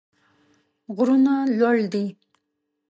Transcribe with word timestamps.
غرونه 0.95 1.33
لوړ 1.57 1.77
دي. 1.91 2.05